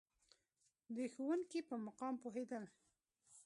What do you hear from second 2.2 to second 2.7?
پوهېدل.